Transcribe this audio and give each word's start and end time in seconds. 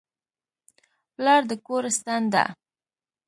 پلار 1.13 1.41
د 1.49 1.51
کور 1.67 1.83
ستن 1.97 2.21
ده. 2.33 2.43